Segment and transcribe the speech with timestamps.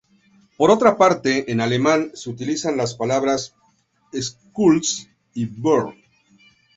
[0.57, 3.53] Por otra parte, en alemán se utilizan las palabras
[4.11, 5.95] "Schloss" y "Burg".